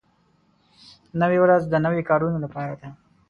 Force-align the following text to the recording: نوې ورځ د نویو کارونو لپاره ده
نوې 1.21 1.37
ورځ 1.41 1.61
د 1.67 1.73
نویو 1.85 2.07
کارونو 2.09 2.37
لپاره 2.45 2.73
ده 2.79 2.87